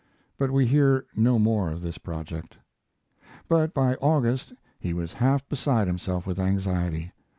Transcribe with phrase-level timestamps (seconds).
[0.39, 2.57] But we hear no more of this project.
[3.47, 7.11] But by August he was half beside himself with anxiety.